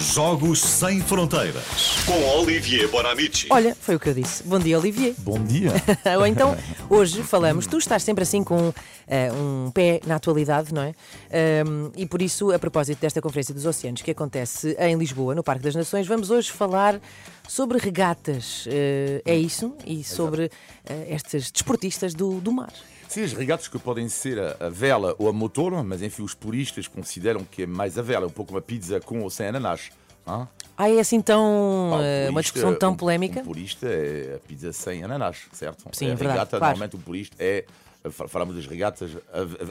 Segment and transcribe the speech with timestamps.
[0.00, 2.04] Jogos Sem Fronteiras.
[2.04, 3.46] Com Olivier Bonamici.
[3.50, 4.42] Olha, foi o que eu disse.
[4.42, 5.14] Bom dia, Olivier.
[5.18, 5.72] Bom dia.
[6.18, 6.56] Ou então,
[6.90, 8.74] hoje falamos, tu estás sempre assim com
[9.08, 10.94] eh, um pé na atualidade, não é?
[11.32, 15.42] Ahm, e por isso, a propósito desta Conferência dos Oceanos que acontece em Lisboa, no
[15.42, 17.00] Parque das Nações, vamos hoje falar
[17.48, 18.66] sobre regatas.
[18.68, 19.74] Eh, é isso?
[19.86, 20.50] E sobre
[20.84, 22.72] eh, estes desportistas do, do mar.
[23.08, 26.34] Sim, as regatas que podem ser a, a vela ou a motor, mas enfim, os
[26.34, 29.46] puristas consideram que é mais a vela, é um pouco uma pizza com ou sem
[29.46, 29.90] ananás.
[30.26, 30.46] hã?
[30.76, 31.92] Ah, é assim tão.
[31.94, 33.40] Ah, eh, uma purista- discussão tão um- polémica?
[33.40, 35.84] Um purista é a pizza sem ananás, certo?
[35.92, 36.64] Sim, a verdade, regata, claro.
[36.74, 37.64] normalmente o purista é.
[38.10, 39.10] fa- Falamos das regatas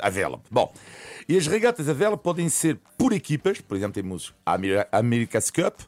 [0.02, 0.40] a, a vela.
[0.50, 0.74] Bom,
[1.30, 5.52] e as regatas a vela podem ser por equipas, por exemplo, temos a Ameri- America's
[5.52, 5.80] Cup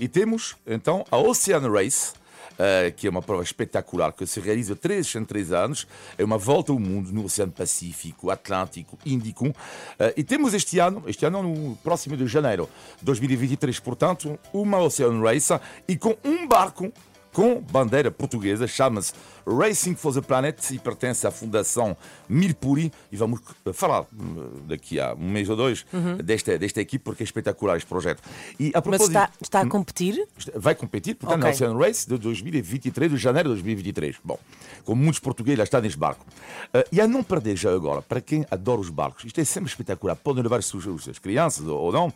[0.00, 2.12] e temos então a Ocean Race.
[2.58, 5.86] Eh, que é uma prova espetacular que se realiza três em três anos.
[6.16, 9.54] É uma volta ao mundo no Oceano Pacífico, Atlântico, Índico.
[9.98, 12.68] Eh, e temos este ano, este ano no próximo de janeiro
[13.02, 15.52] 2023, portanto, uma Ocean Race
[15.88, 16.92] e com um barco
[17.34, 19.12] com bandeira portuguesa, chama-se
[19.46, 21.96] Racing for the Planet e pertence à Fundação
[22.28, 22.92] Milpuri.
[23.10, 25.84] E vamos eh, falar hum, daqui a um mês ou dois
[26.22, 28.22] desta, desta equipe, porque é espetacular este projeto.
[28.58, 30.26] E a Mas propósito, está, está a competir?
[30.54, 31.50] vai competir, portanto, Ok.
[31.60, 34.16] na Ocean Race de 2023, de janeiro de 2023.
[34.24, 34.38] Bom,
[34.84, 36.24] como muitos portugueses já estão neste barco.
[36.72, 39.68] Eh, e a não perder já agora, para quem adora os barcos, isto é sempre
[39.70, 42.12] espetacular, podem levar as suas, as suas crianças ou não.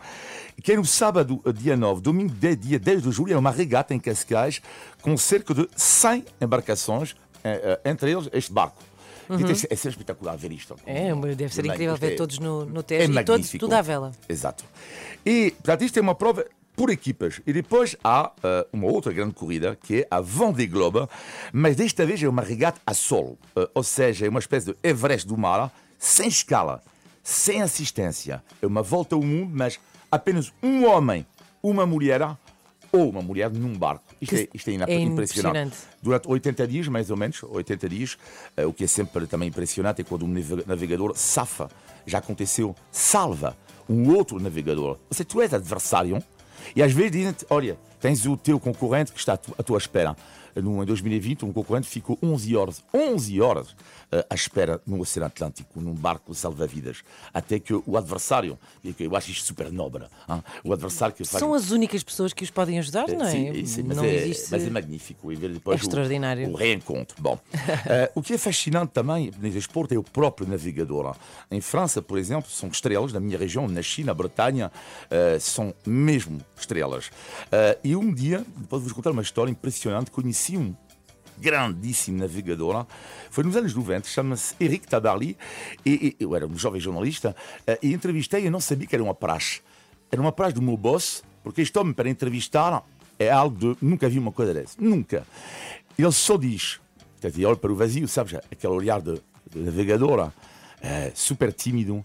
[0.63, 3.95] Que é no sábado, eh, dia 9, domingo, dia 10 de julho, é uma regata
[3.95, 4.61] em Cascais
[5.03, 7.18] com cerca de 100 embarcações, eh, eh,
[7.85, 8.83] entre eles este barco.
[9.31, 10.75] Isto é, é sempre espetacular ver isto.
[10.87, 13.75] É, deve ser Isto incrível ver é- todos no, no é teste e todos, tudo
[13.75, 14.13] à vela.
[14.29, 14.65] Exato.
[15.25, 17.41] E, portanto, isto é uma prova por equipas.
[17.47, 21.09] E depois há eh, uma outra grande corrida, que é a Vendée Globe,
[21.53, 23.37] mas desta vez é uma regata a solo.
[23.57, 26.81] Eh, ou seja, é uma espécie de Everest do mar, sem escala,
[27.23, 28.43] sem assistência.
[28.63, 29.79] É uma volta ao mundo, mas
[30.11, 31.27] apenas um homem,
[31.61, 32.23] uma mulher
[32.93, 34.08] ou uma mulher num barco.
[34.21, 35.77] Isto é, isto é, É impressionante.
[36.03, 38.17] Durante 80 dias, mais ou menos, 80 dias,
[38.57, 41.71] eh, o que é sempre também impressionante é quando um nave- navegador safa.
[42.07, 43.57] Já aconteceu, salva
[43.89, 44.99] um outro navegador.
[45.09, 46.23] Ou seja, tu és adversário
[46.75, 50.17] e às vezes dizem-te, olha, tens o teu concorrente que está à tua espera.
[50.63, 53.77] No, em 2020, um concorrente ficou 11 horas, 11 horas
[54.11, 57.03] eh, à espera no Oceano Atlântico, num barco salva-vidas,
[57.33, 61.41] até que o adversário, e eu acho isto super nobre, hein, o adversário que faz
[61.41, 63.31] São as únicas pessoas que os podem ajudar, não é?
[63.31, 64.49] Sim, sim, mas, não é, existe.
[64.51, 65.31] mas é magnífico.
[65.31, 66.49] E depois É extraordinário.
[66.49, 67.21] O, o reencontro.
[67.21, 67.39] Bom,
[67.87, 71.15] eh, o que é fascinante também no desporto é o próprio navegador.
[71.51, 74.73] Em França, por exemplo, são estrelas, na minha região, na China, Bretanha,
[75.11, 77.11] eh, são mesmo estrelas.
[77.53, 80.75] Eh, e um dia, depois vos contar uma história impressionante, conheci um
[81.39, 82.87] grandíssimo navegador.
[83.31, 85.37] Foi nos anos 90, chama-se Eric Tabarly.
[85.85, 87.35] E, e eu era um jovem jornalista
[87.67, 89.61] eh, e entrevistei e não sabia que era uma praxe.
[90.11, 92.85] Era uma praxe do meu boss, porque este homem, para entrevistar,
[93.19, 93.85] é algo de.
[93.85, 94.77] Nunca vi uma coisa dessa.
[94.79, 95.27] Nunca.
[95.99, 96.81] Ele só diz,
[97.21, 99.21] dizer, olha para o vazio, sabes, aquele olhar de,
[99.51, 100.31] de navegador,
[100.81, 102.03] eh, super tímido,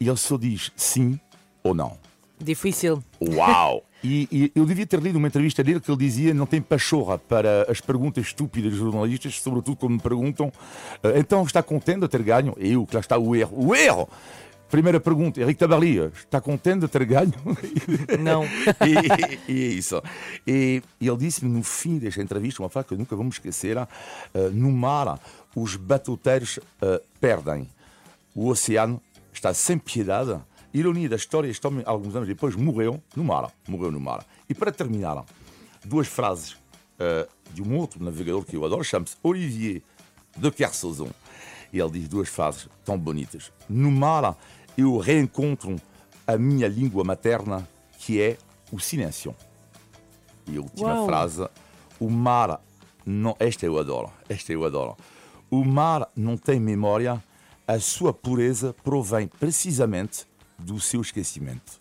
[0.00, 1.20] e ele só diz sim
[1.62, 1.98] ou não.
[2.38, 3.02] Difícil.
[3.20, 3.84] Uau!
[4.04, 7.18] E, e eu devia ter lido uma entrevista dele que ele dizia não tem pachorra
[7.18, 10.52] para as perguntas estúpidas dos jornalistas, sobretudo quando me perguntam
[11.02, 12.54] "Ah, então está contente de ter ganho?
[12.58, 13.66] Eu, que lá está o erro.
[13.66, 14.06] O erro!
[14.70, 17.32] Primeira pergunta, Henrique Tabarly, está contente de ter ganho?
[18.20, 18.44] Não.
[18.44, 20.02] e, e é isso.
[20.46, 23.78] E, ele disse-me no fim desta entrevista uma frase que eu nunca vou me esquecer:
[23.78, 23.88] ah,
[24.52, 25.18] no mar,
[25.54, 27.68] os batuteiros ah, perdem.
[28.34, 29.00] O oceano
[29.32, 30.38] está sem piedade.
[30.74, 33.48] Ironia da história, este homem, alguns anos depois, morreu no mar.
[33.68, 34.26] Morreu no mar.
[34.48, 35.24] E para terminar,
[35.84, 36.56] duas frases
[36.98, 39.82] ah, de um outro navegador que eu adoro, chama-se Olivier
[40.36, 41.10] de Kersauzon.
[41.72, 43.52] E ele diz duas frases tão bonitas.
[43.68, 44.36] No mar,
[44.76, 45.76] eu reencontro
[46.26, 47.68] a minha língua materna,
[47.98, 48.36] que é
[48.72, 49.34] o silêncio.
[50.46, 51.06] E a última Uau.
[51.06, 51.48] frase:
[52.00, 52.60] o mar
[53.06, 53.36] não.
[53.38, 54.10] Esta eu adoro.
[54.28, 54.96] Esta eu adoro.
[55.50, 57.22] O mar não tem memória,
[57.66, 60.26] a sua pureza provém precisamente
[60.64, 61.80] do seu esquecimento.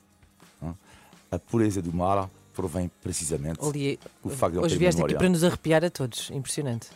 [1.32, 3.60] A pureza do mar provém precisamente
[4.24, 5.16] do facto de hoje vieste memória.
[5.16, 6.30] aqui para nos arrepiar a todos.
[6.30, 6.88] Impressionante.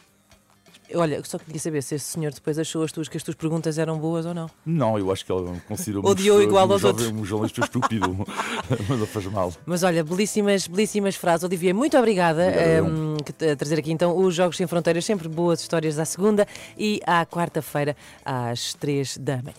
[0.95, 3.77] Olha, só queria saber se esse senhor depois achou as tuas, que as tuas perguntas
[3.77, 4.50] eram boas ou não.
[4.65, 7.21] Não, eu acho que ele considerou Odiou igual aos jovem, outros.
[7.21, 8.25] um jornalista estúpido,
[8.88, 9.53] mas não faz mal.
[9.65, 11.44] Mas olha, belíssimas, belíssimas frases.
[11.44, 12.53] Olivier, muito obrigada
[13.35, 16.47] que- a trazer aqui então os Jogos Sem Fronteiras, sempre boas histórias à segunda
[16.77, 19.56] e à quarta-feira às três da manhã.